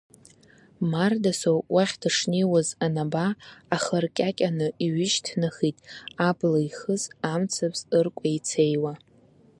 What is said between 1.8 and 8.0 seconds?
дышнеиуаз анаба, ахы ркьакьаны иҩышьҭнахит, абла ихыз амцабз